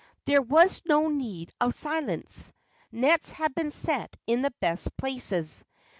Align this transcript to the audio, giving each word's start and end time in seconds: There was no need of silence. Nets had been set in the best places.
There 0.25 0.41
was 0.41 0.81
no 0.83 1.09
need 1.09 1.51
of 1.61 1.75
silence. 1.75 2.51
Nets 2.91 3.31
had 3.33 3.53
been 3.53 3.69
set 3.69 4.17
in 4.25 4.41
the 4.41 4.49
best 4.59 4.97
places. 4.97 5.63